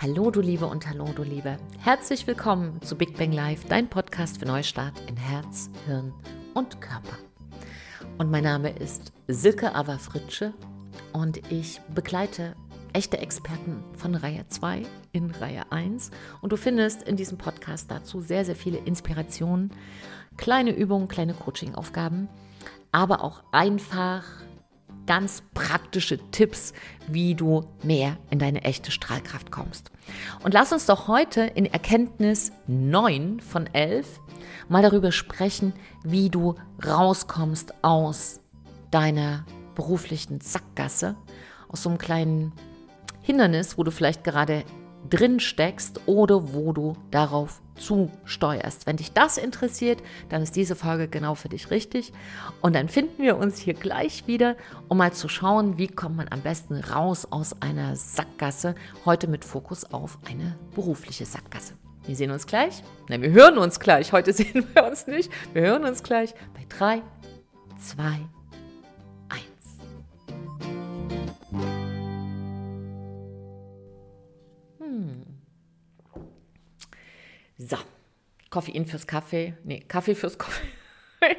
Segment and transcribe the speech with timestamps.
[0.00, 1.56] Hallo du Liebe und hallo du Liebe.
[1.80, 6.14] Herzlich willkommen zu Big Bang Live, dein Podcast für Neustart in Herz, Hirn
[6.54, 7.18] und Körper.
[8.16, 10.54] Und mein Name ist Silke Ava Fritsche
[11.12, 12.54] und ich begleite
[12.92, 16.12] echte Experten von Reihe 2 in Reihe 1
[16.42, 19.72] und du findest in diesem Podcast dazu sehr, sehr viele Inspirationen,
[20.36, 22.28] kleine Übungen, kleine Coaching-Aufgaben,
[22.92, 24.22] aber auch einfach
[25.08, 26.74] ganz praktische Tipps,
[27.08, 29.90] wie du mehr in deine echte Strahlkraft kommst.
[30.44, 34.20] Und lass uns doch heute in Erkenntnis 9 von 11
[34.68, 35.72] mal darüber sprechen,
[36.04, 38.40] wie du rauskommst aus
[38.90, 41.16] deiner beruflichen Sackgasse,
[41.68, 42.52] aus so einem kleinen
[43.22, 44.62] Hindernis, wo du vielleicht gerade
[45.08, 48.86] drin steckst oder wo du darauf zusteuerst.
[48.86, 52.12] Wenn dich das interessiert, dann ist diese Folge genau für dich richtig.
[52.60, 54.56] Und dann finden wir uns hier gleich wieder,
[54.88, 58.74] um mal zu schauen, wie kommt man am besten raus aus einer Sackgasse.
[59.04, 61.74] Heute mit Fokus auf eine berufliche Sackgasse.
[62.04, 62.82] Wir sehen uns gleich.
[63.08, 64.12] Nein, wir hören uns gleich.
[64.12, 65.30] Heute sehen wir uns nicht.
[65.52, 67.02] Wir hören uns gleich bei 3,
[67.80, 68.37] 2, 1.
[77.58, 77.76] So,
[78.50, 79.54] Koffein fürs Kaffee.
[79.64, 80.66] Nee, Kaffee fürs Kaffee.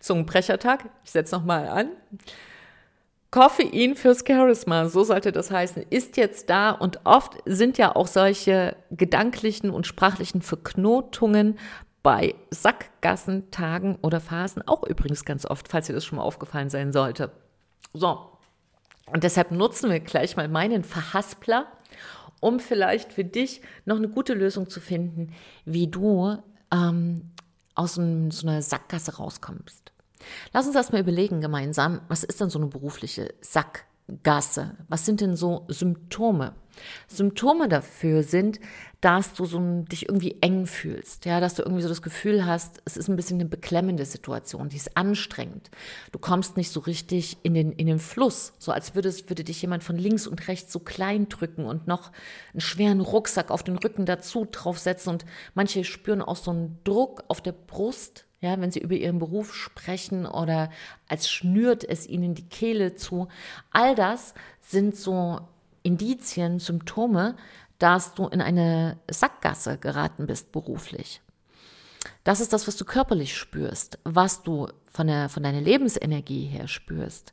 [0.00, 0.84] Zungenbrechertag.
[1.04, 1.88] Ich setze nochmal an.
[3.30, 8.06] Koffein fürs Charisma, so sollte das heißen, ist jetzt da und oft sind ja auch
[8.06, 11.58] solche gedanklichen und sprachlichen Verknotungen
[12.04, 16.92] bei Sackgassentagen oder Phasen auch übrigens ganz oft, falls dir das schon mal aufgefallen sein
[16.92, 17.32] sollte.
[17.92, 18.30] So,
[19.06, 21.66] und deshalb nutzen wir gleich mal meinen Verhaspler
[22.40, 25.32] um vielleicht für dich noch eine gute Lösung zu finden,
[25.64, 26.36] wie du
[26.72, 27.30] ähm,
[27.74, 29.92] aus so einer Sackgasse rauskommst.
[30.52, 34.76] Lass uns erstmal überlegen gemeinsam, was ist denn so eine berufliche Sackgasse?
[34.88, 36.54] Was sind denn so Symptome?
[37.08, 38.60] Symptome dafür sind,
[39.04, 42.80] dass du so dich irgendwie eng fühlst, ja, dass du irgendwie so das Gefühl hast,
[42.86, 45.70] es ist ein bisschen eine beklemmende Situation, die ist anstrengend.
[46.10, 49.60] Du kommst nicht so richtig in den, in den Fluss, so als würde, würde dich
[49.60, 52.12] jemand von links und rechts so klein drücken und noch
[52.54, 57.24] einen schweren Rucksack auf den Rücken dazu draufsetzen und manche spüren auch so einen Druck
[57.28, 60.70] auf der Brust, ja, wenn sie über ihren Beruf sprechen oder
[61.08, 63.28] als schnürt es ihnen die Kehle zu.
[63.70, 65.40] All das sind so
[65.84, 67.36] Indizien, Symptome,
[67.78, 71.20] dass du in eine Sackgasse geraten bist beruflich.
[72.24, 76.68] Das ist das, was du körperlich spürst, was du von, der, von deiner Lebensenergie her
[76.68, 77.32] spürst,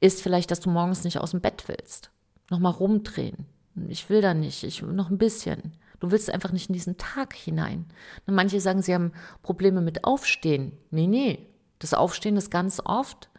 [0.00, 2.10] ist vielleicht, dass du morgens nicht aus dem Bett willst.
[2.50, 3.46] Nochmal rumdrehen.
[3.88, 5.72] Ich will da nicht, ich will noch ein bisschen.
[6.00, 7.86] Du willst einfach nicht in diesen Tag hinein.
[8.26, 10.76] Und manche sagen, sie haben Probleme mit Aufstehen.
[10.90, 11.46] Nee, nee.
[11.78, 13.30] Das Aufstehen ist ganz oft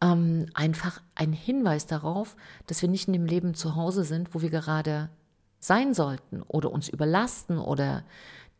[0.00, 2.36] ähm, einfach ein Hinweis darauf,
[2.66, 5.10] dass wir nicht in dem Leben zu Hause sind, wo wir gerade
[5.60, 8.04] sein sollten oder uns überlasten oder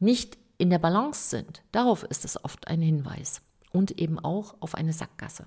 [0.00, 1.62] nicht in der Balance sind.
[1.72, 5.46] Darauf ist es oft ein Hinweis und eben auch auf eine Sackgasse.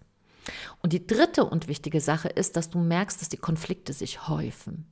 [0.81, 4.87] Und die dritte und wichtige Sache ist, dass du merkst, dass die Konflikte sich häufen.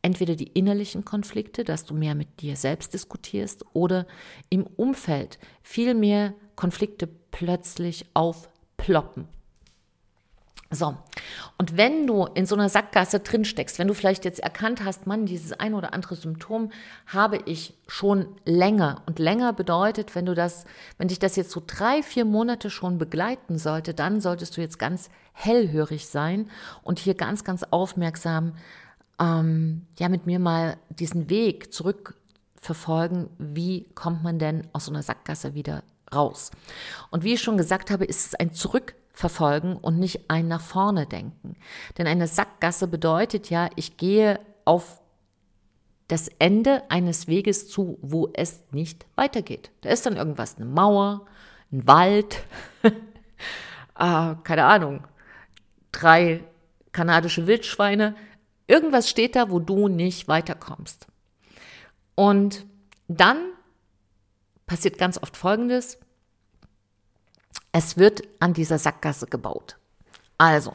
[0.00, 4.06] Entweder die innerlichen Konflikte, dass du mehr mit dir selbst diskutierst oder
[4.48, 9.26] im Umfeld viel mehr Konflikte plötzlich aufploppen.
[10.76, 10.94] So,
[11.56, 15.06] und wenn du in so einer Sackgasse drin steckst, wenn du vielleicht jetzt erkannt hast,
[15.06, 16.70] Mann, dieses ein oder andere Symptom
[17.06, 19.02] habe ich schon länger.
[19.06, 20.66] Und länger bedeutet, wenn du das,
[20.98, 24.78] wenn dich das jetzt so drei, vier Monate schon begleiten sollte, dann solltest du jetzt
[24.78, 26.50] ganz hellhörig sein
[26.82, 28.52] und hier ganz, ganz aufmerksam,
[29.18, 33.30] ähm, ja, mit mir mal diesen Weg zurückverfolgen.
[33.38, 35.82] Wie kommt man denn aus so einer Sackgasse wieder
[36.14, 36.50] raus?
[37.10, 40.60] Und wie ich schon gesagt habe, ist es ein Zurück verfolgen und nicht ein nach
[40.60, 41.56] vorne denken.
[41.96, 45.00] Denn eine Sackgasse bedeutet ja, ich gehe auf
[46.06, 49.70] das Ende eines Weges zu, wo es nicht weitergeht.
[49.80, 51.24] Da ist dann irgendwas, eine Mauer,
[51.72, 52.44] ein Wald,
[53.94, 55.06] ah, keine Ahnung,
[55.92, 56.44] drei
[56.92, 58.14] kanadische Wildschweine.
[58.66, 61.06] Irgendwas steht da, wo du nicht weiterkommst.
[62.14, 62.66] Und
[63.08, 63.38] dann
[64.66, 65.98] passiert ganz oft Folgendes.
[67.78, 69.76] Es wird an dieser Sackgasse gebaut.
[70.38, 70.72] Also,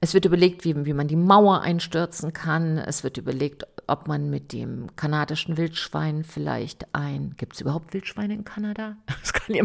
[0.00, 2.78] es wird überlegt, wie, wie man die Mauer einstürzen kann.
[2.78, 7.34] Es wird überlegt, ob man mit dem kanadischen Wildschwein vielleicht ein.
[7.38, 8.98] Gibt es überhaupt Wildschweine in Kanada?
[9.20, 9.56] Das kann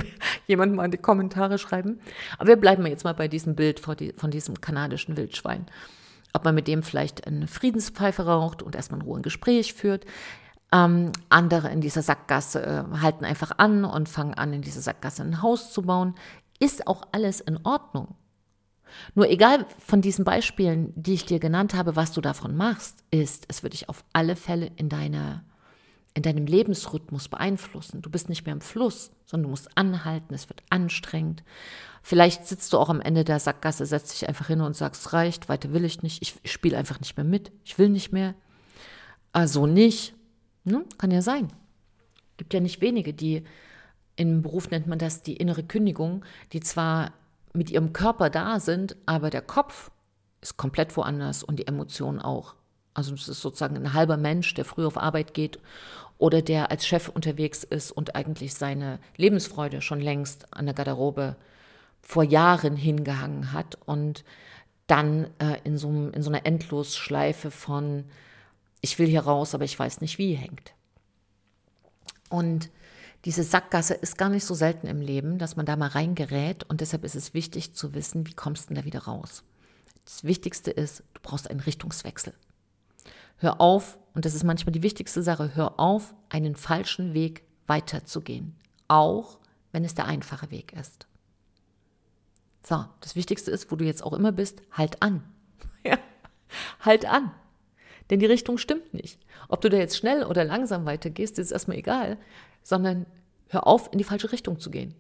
[0.48, 2.00] jemand mal in die Kommentare schreiben.
[2.40, 5.68] Aber wir bleiben jetzt mal bei diesem Bild von diesem kanadischen Wildschwein.
[6.34, 10.06] Ob man mit dem vielleicht eine Friedenspfeife raucht und erstmal in Ruhe ein Gespräch führt.
[10.72, 15.22] Ähm, andere in dieser Sackgasse äh, halten einfach an und fangen an, in dieser Sackgasse
[15.22, 16.16] ein Haus zu bauen
[16.60, 18.16] ist auch alles in Ordnung.
[19.16, 23.46] Nur egal von diesen Beispielen, die ich dir genannt habe, was du davon machst, ist,
[23.50, 25.44] es wird dich auf alle Fälle in deiner
[26.18, 28.02] in deinem Lebensrhythmus beeinflussen.
[28.02, 31.44] Du bist nicht mehr im Fluss, sondern du musst anhalten, es wird anstrengend.
[32.02, 35.48] Vielleicht sitzt du auch am Ende der Sackgasse, setzt dich einfach hin und sagst, reicht,
[35.48, 38.34] weiter will ich nicht, ich, spiele einfach nicht mehr mit, ich will nicht mehr.
[39.32, 40.16] Also nicht.
[40.64, 40.86] Ne?
[40.98, 41.50] Kann ja sein.
[42.38, 43.44] Gibt ja nicht wenige, die
[44.18, 47.14] im Beruf nennt man das die innere Kündigung, die zwar
[47.54, 49.92] mit ihrem Körper da sind, aber der Kopf
[50.42, 52.56] ist komplett woanders und die Emotionen auch.
[52.94, 55.60] Also es ist sozusagen ein halber Mensch, der früh auf Arbeit geht
[56.18, 61.36] oder der als Chef unterwegs ist und eigentlich seine Lebensfreude schon längst an der Garderobe
[62.02, 64.24] vor Jahren hingehangen hat und
[64.88, 68.06] dann äh, in, so, in so einer Endlosschleife von
[68.82, 70.74] ich will hier raus, aber ich weiß nicht wie hängt.
[72.30, 72.70] Und
[73.28, 76.80] diese Sackgasse ist gar nicht so selten im Leben, dass man da mal reingerät und
[76.80, 79.44] deshalb ist es wichtig zu wissen, wie kommst du denn da wieder raus.
[80.06, 82.34] Das Wichtigste ist, du brauchst einen Richtungswechsel.
[83.36, 88.56] Hör auf, und das ist manchmal die wichtigste Sache, hör auf, einen falschen Weg weiterzugehen,
[88.88, 89.40] auch
[89.74, 91.06] wenn es der einfache Weg ist.
[92.64, 95.22] So, das Wichtigste ist, wo du jetzt auch immer bist, halt an.
[95.84, 96.00] Ja,
[96.80, 97.32] halt an.
[98.10, 99.20] Denn die Richtung stimmt nicht.
[99.50, 102.18] Ob du da jetzt schnell oder langsam weitergehst, ist erstmal egal,
[102.64, 103.06] sondern
[103.50, 104.94] hör auf, in die falsche Richtung zu gehen.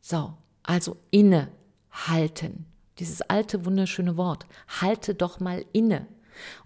[0.00, 2.66] So, also innehalten.
[2.98, 4.46] Dieses alte, wunderschöne Wort.
[4.80, 6.06] Halte doch mal inne.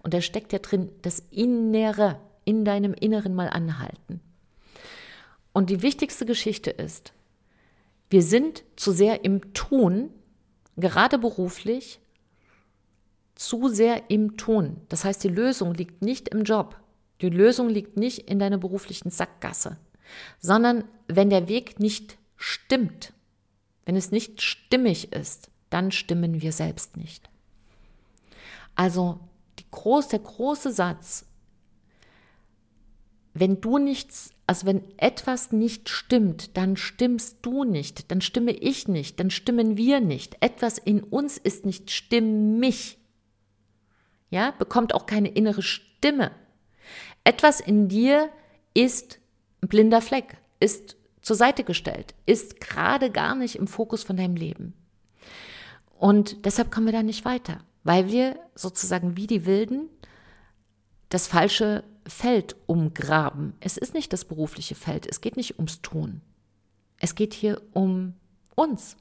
[0.03, 4.21] Und da steckt ja drin das Innere, in deinem Inneren mal anhalten.
[5.53, 7.13] Und die wichtigste Geschichte ist,
[8.09, 10.11] wir sind zu sehr im Tun,
[10.77, 11.99] gerade beruflich,
[13.35, 14.77] zu sehr im Tun.
[14.89, 16.79] Das heißt, die Lösung liegt nicht im Job.
[17.21, 19.77] Die Lösung liegt nicht in deiner beruflichen Sackgasse,
[20.39, 23.13] sondern wenn der Weg nicht stimmt,
[23.85, 27.29] wenn es nicht stimmig ist, dann stimmen wir selbst nicht.
[28.75, 29.19] Also
[29.71, 31.25] groß, der große Satz,
[33.33, 38.87] wenn du nichts, also wenn etwas nicht stimmt, dann stimmst du nicht, dann stimme ich
[38.87, 40.37] nicht, dann stimmen wir nicht.
[40.39, 42.97] Etwas in uns ist nicht stimmig.
[44.29, 46.31] Ja, bekommt auch keine innere Stimme.
[47.23, 48.29] Etwas in dir
[48.73, 49.19] ist
[49.61, 54.73] blinder Fleck, ist zur Seite gestellt, ist gerade gar nicht im Fokus von deinem Leben.
[55.97, 59.87] Und deshalb kommen wir da nicht weiter weil wir sozusagen wie die Wilden
[61.07, 63.53] das falsche Feld umgraben.
[63.61, 66.19] Es ist nicht das berufliche Feld, es geht nicht ums Tun.
[66.99, 68.13] Es geht hier um
[68.55, 68.97] uns.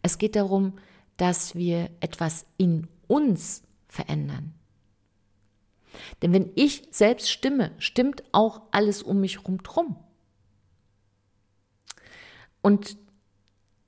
[0.00, 0.78] Es geht darum,
[1.18, 4.54] dass wir etwas in uns verändern.
[6.22, 9.96] Denn wenn ich selbst stimme, stimmt auch alles um mich herum drum.
[12.62, 12.96] Und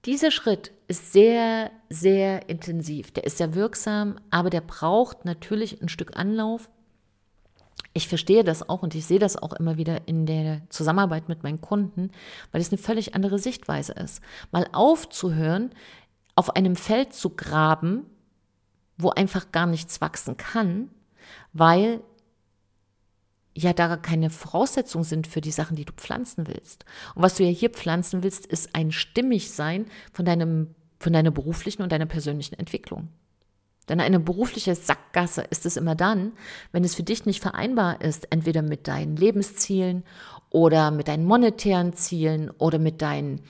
[0.05, 3.11] dieser Schritt ist sehr, sehr intensiv.
[3.11, 6.71] Der ist sehr wirksam, aber der braucht natürlich ein Stück Anlauf.
[7.93, 11.43] Ich verstehe das auch und ich sehe das auch immer wieder in der Zusammenarbeit mit
[11.43, 12.13] meinen Kunden,
[12.53, 14.23] weil es eine völlig andere Sichtweise ist.
[14.53, 15.71] Mal aufzuhören,
[16.37, 18.07] auf einem Feld zu graben,
[18.97, 20.91] wo einfach gar nichts wachsen kann,
[21.59, 22.01] weil
[23.55, 26.85] ja da keine Voraussetzungen sind für die Sachen, die du pflanzen willst.
[27.15, 31.83] Und was du ja hier pflanzen willst, ist ein Stimmigsein von deinem, von deiner beruflichen
[31.83, 33.09] und deiner persönlichen Entwicklung.
[33.89, 36.33] Denn eine berufliche Sackgasse ist es immer dann,
[36.73, 40.05] wenn es für dich nicht vereinbar ist, entweder mit deinen Lebenszielen
[40.51, 43.41] oder mit deinen monetären Zielen oder mit deinen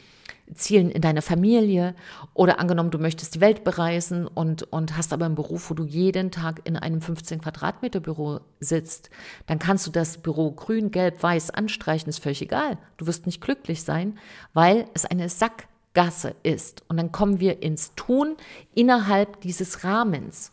[0.55, 1.95] Zielen in deiner Familie
[2.35, 5.85] oder angenommen, du möchtest die Welt bereisen und, und hast aber einen Beruf, wo du
[5.85, 9.11] jeden Tag in einem 15 Quadratmeter Büro sitzt,
[9.47, 12.79] dann kannst du das Büro grün, gelb, weiß anstreichen, ist völlig egal.
[12.97, 14.19] Du wirst nicht glücklich sein,
[14.53, 16.83] weil es eine Sackgasse ist.
[16.89, 18.37] Und dann kommen wir ins Tun
[18.75, 20.53] innerhalb dieses Rahmens.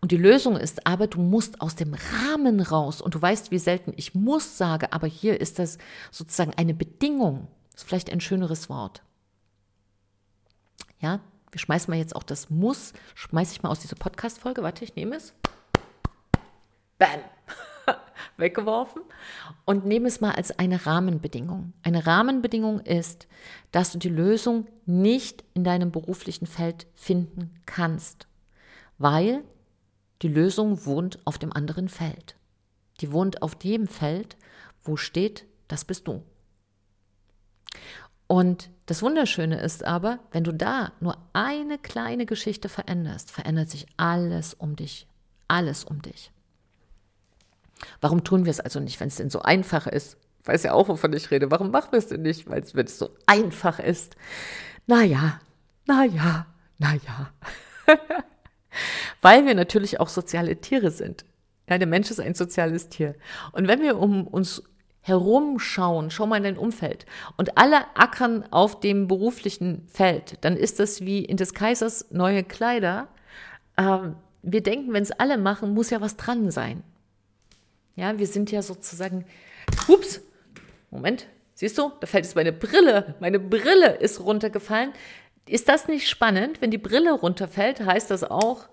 [0.00, 3.00] Und die Lösung ist aber, du musst aus dem Rahmen raus.
[3.00, 5.78] Und du weißt, wie selten ich muss sage, aber hier ist das
[6.10, 7.46] sozusagen eine Bedingung.
[7.82, 9.02] Ist vielleicht ein schöneres Wort.
[11.00, 11.18] Ja,
[11.50, 14.62] wir schmeißen mal jetzt auch das Muss, schmeiße ich mal aus dieser Podcast-Folge.
[14.62, 15.34] Warte, ich nehme es.
[16.96, 17.18] Bam!
[18.36, 19.02] Weggeworfen
[19.64, 21.72] und nehme es mal als eine Rahmenbedingung.
[21.82, 23.26] Eine Rahmenbedingung ist,
[23.72, 28.28] dass du die Lösung nicht in deinem beruflichen Feld finden kannst,
[28.98, 29.42] weil
[30.22, 32.36] die Lösung wohnt auf dem anderen Feld.
[33.00, 34.36] Die wohnt auf dem Feld,
[34.84, 36.22] wo steht, das bist du.
[38.32, 43.86] Und das Wunderschöne ist aber, wenn du da nur eine kleine Geschichte veränderst, verändert sich
[43.98, 45.06] alles um dich.
[45.48, 46.32] Alles um dich.
[48.00, 50.16] Warum tun wir es also nicht, wenn es denn so einfach ist?
[50.40, 51.50] Ich weiß ja auch, wovon ich rede.
[51.50, 52.48] Warum machen wir es denn nicht?
[52.48, 54.16] Weil es, so einfach ist.
[54.86, 55.38] Naja,
[55.86, 56.46] naja,
[56.78, 57.34] Naja,
[59.20, 61.26] weil wir natürlich auch soziale Tiere sind.
[61.68, 63.14] Ja, der Mensch ist ein soziales Tier.
[63.52, 64.62] Und wenn wir um uns
[65.02, 67.06] herumschauen, schau mal in dein Umfeld
[67.36, 72.44] und alle ackern auf dem beruflichen Feld, dann ist das wie in des Kaisers neue
[72.44, 73.08] Kleider.
[73.76, 76.84] Ähm, wir denken, wenn es alle machen, muss ja was dran sein.
[77.96, 79.24] Ja, wir sind ja sozusagen,
[79.88, 80.20] ups,
[80.90, 84.92] Moment, siehst du, da fällt jetzt meine Brille, meine Brille ist runtergefallen.
[85.46, 86.60] Ist das nicht spannend?
[86.60, 88.68] Wenn die Brille runterfällt, heißt das auch,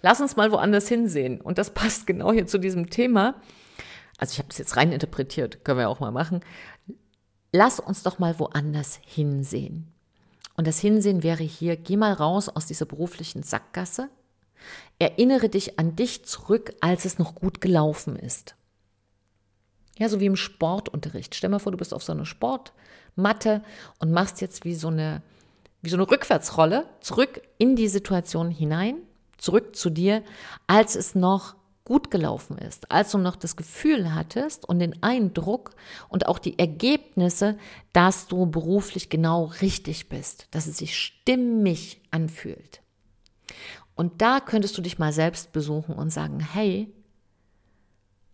[0.00, 1.40] lass uns mal woanders hinsehen.
[1.40, 3.34] Und das passt genau hier zu diesem Thema
[4.20, 6.40] also ich habe das jetzt rein interpretiert, können wir auch mal machen.
[7.52, 9.90] Lass uns doch mal woanders hinsehen.
[10.56, 14.10] Und das Hinsehen wäre hier, geh mal raus aus dieser beruflichen Sackgasse.
[14.98, 18.56] Erinnere dich an dich zurück, als es noch gut gelaufen ist.
[19.98, 21.34] Ja, so wie im Sportunterricht.
[21.34, 23.64] Stell mal vor, du bist auf so einer Sportmatte
[24.00, 25.22] und machst jetzt wie so eine,
[25.80, 28.98] wie so eine Rückwärtsrolle zurück in die Situation hinein,
[29.38, 30.22] zurück zu dir,
[30.66, 31.54] als es noch
[31.90, 35.72] gut gelaufen ist, als du noch das Gefühl hattest und den Eindruck
[36.08, 37.58] und auch die Ergebnisse,
[37.92, 42.80] dass du beruflich genau richtig bist, dass es sich stimmig anfühlt.
[43.96, 46.94] Und da könntest du dich mal selbst besuchen und sagen, hey,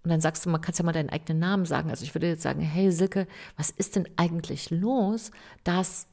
[0.05, 1.89] und dann sagst du, man kannst ja mal deinen eigenen Namen sagen.
[1.89, 5.31] Also ich würde jetzt sagen, hey Silke, was ist denn eigentlich los,
[5.65, 6.09] dass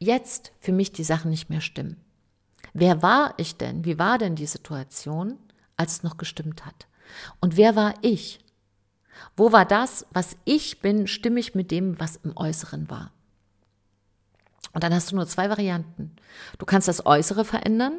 [0.00, 1.98] jetzt für mich die Sachen nicht mehr stimmen?
[2.72, 3.84] Wer war ich denn?
[3.84, 5.38] Wie war denn die Situation?
[5.80, 6.86] Als es noch gestimmt hat.
[7.40, 8.38] Und wer war ich?
[9.34, 13.12] Wo war das, was ich bin, stimmig mit dem, was im Äußeren war?
[14.74, 16.14] Und dann hast du nur zwei Varianten.
[16.58, 17.98] Du kannst das Äußere verändern.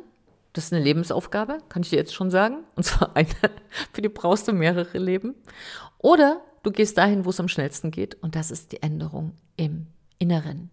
[0.53, 2.63] Das ist eine Lebensaufgabe, kann ich dir jetzt schon sagen.
[2.75, 3.29] Und zwar eine,
[3.93, 5.33] für die brauchst du mehrere Leben.
[5.97, 8.21] Oder du gehst dahin, wo es am schnellsten geht.
[8.21, 9.87] Und das ist die Änderung im
[10.19, 10.69] Inneren.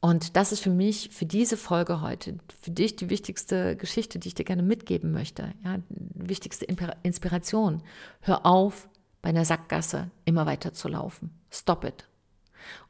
[0.00, 4.28] Und das ist für mich, für diese Folge heute, für dich die wichtigste Geschichte, die
[4.28, 5.52] ich dir gerne mitgeben möchte.
[5.62, 6.66] Ja, wichtigste
[7.02, 7.82] Inspiration.
[8.20, 8.88] Hör auf,
[9.20, 11.30] bei einer Sackgasse immer weiter zu laufen.
[11.50, 12.08] Stop it.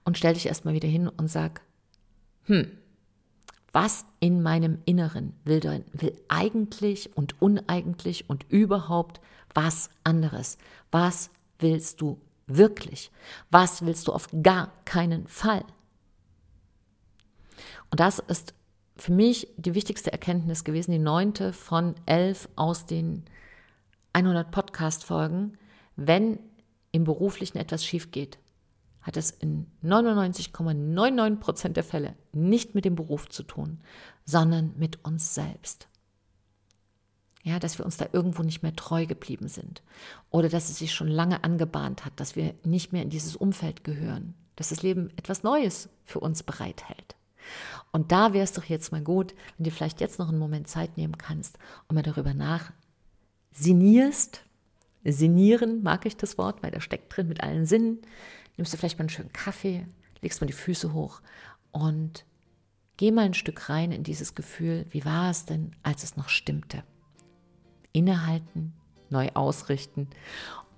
[0.04, 1.62] Und stell dich erstmal wieder hin und sag,
[2.44, 2.70] hm,
[3.72, 9.20] was in meinem Inneren will, will eigentlich und uneigentlich und überhaupt
[9.54, 10.58] was anderes?
[10.90, 13.10] Was willst du wirklich?
[13.50, 15.64] Was willst du auf gar keinen Fall?
[17.90, 18.54] Und das ist
[18.96, 23.24] für mich die wichtigste Erkenntnis gewesen, die neunte von elf aus den
[24.12, 25.56] 100 Podcast-Folgen.
[25.96, 26.38] Wenn
[26.92, 28.38] im Beruflichen etwas schief geht,
[29.00, 33.80] hat es in 99,99 Prozent der Fälle nicht mit dem Beruf zu tun,
[34.24, 35.88] sondern mit uns selbst.
[37.42, 39.82] Ja, dass wir uns da irgendwo nicht mehr treu geblieben sind
[40.28, 43.82] oder dass es sich schon lange angebahnt hat, dass wir nicht mehr in dieses Umfeld
[43.82, 47.16] gehören, dass das Leben etwas Neues für uns bereithält.
[47.92, 50.68] Und da wäre es doch jetzt mal gut, wenn du vielleicht jetzt noch einen Moment
[50.68, 52.72] Zeit nehmen kannst und mal darüber nach
[53.52, 54.42] sinnierst.
[55.04, 58.00] Sinnieren mag ich das Wort, weil da steckt drin mit allen Sinnen.
[58.56, 59.86] Nimmst du vielleicht mal einen schönen Kaffee,
[60.20, 61.20] legst mal die Füße hoch
[61.72, 62.24] und
[62.96, 66.28] geh mal ein Stück rein in dieses Gefühl, wie war es denn, als es noch
[66.28, 66.84] stimmte.
[67.92, 68.74] Innehalten,
[69.08, 70.08] neu ausrichten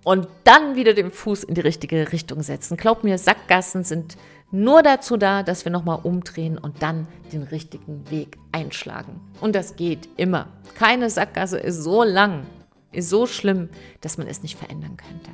[0.05, 2.77] und dann wieder den Fuß in die richtige Richtung setzen.
[2.77, 4.17] Glaub mir, Sackgassen sind
[4.53, 9.21] nur dazu da, dass wir nochmal umdrehen und dann den richtigen Weg einschlagen.
[9.41, 10.47] Und das geht immer.
[10.75, 12.47] Keine Sackgasse ist so lang,
[12.93, 13.71] ist so schlimm,
[14.03, 15.31] dass man es nicht verändern könnte.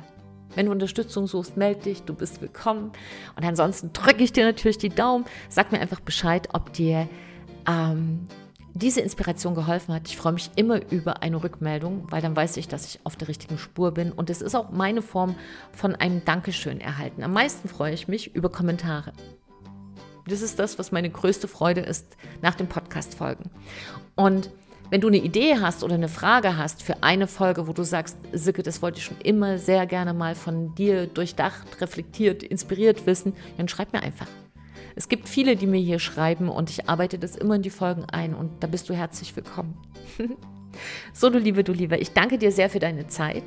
[0.55, 2.91] Wenn du Unterstützung suchst, melde dich, du bist willkommen.
[3.35, 5.25] Und ansonsten drücke ich dir natürlich die Daumen.
[5.49, 7.07] Sag mir einfach Bescheid, ob dir
[7.67, 8.27] ähm,
[8.73, 10.07] diese Inspiration geholfen hat.
[10.07, 13.27] Ich freue mich immer über eine Rückmeldung, weil dann weiß ich, dass ich auf der
[13.27, 14.11] richtigen Spur bin.
[14.11, 15.35] Und es ist auch meine Form
[15.71, 17.23] von einem Dankeschön erhalten.
[17.23, 19.13] Am meisten freue ich mich über Kommentare.
[20.27, 23.49] Das ist das, was meine größte Freude ist nach den Podcast-Folgen.
[24.15, 24.51] Und
[24.91, 28.17] wenn du eine Idee hast oder eine Frage hast für eine Folge, wo du sagst,
[28.31, 33.33] Sicke, das wollte ich schon immer sehr gerne mal von dir durchdacht, reflektiert, inspiriert wissen,
[33.57, 34.27] dann schreib mir einfach.
[34.95, 38.05] Es gibt viele, die mir hier schreiben und ich arbeite das immer in die Folgen
[38.05, 39.77] ein und da bist du herzlich willkommen.
[41.13, 43.43] so, du Liebe, du Liebe, ich danke dir sehr für deine Zeit.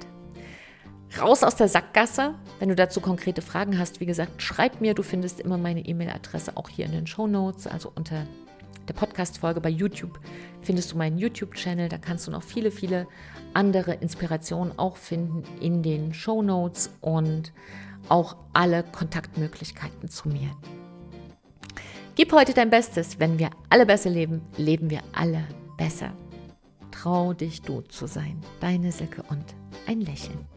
[1.21, 2.35] Raus aus der Sackgasse.
[2.59, 4.95] Wenn du dazu konkrete Fragen hast, wie gesagt, schreib mir.
[4.95, 8.27] Du findest immer meine E-Mail-Adresse auch hier in den Show Notes, also unter
[8.89, 10.19] der Podcast-Folge bei YouTube
[10.63, 11.89] findest du meinen YouTube-Channel.
[11.89, 13.07] Da kannst du noch viele, viele
[13.55, 17.53] andere Inspirationen auch finden in den Show Notes und
[18.09, 20.51] auch alle Kontaktmöglichkeiten zu mir.
[22.15, 23.19] Gib heute dein Bestes.
[23.19, 25.45] Wenn wir alle besser leben, leben wir alle
[25.79, 26.13] besser.
[26.91, 28.39] Trau dich, du zu sein.
[28.61, 29.45] Deine Silke und
[29.87, 30.52] ein Lächeln.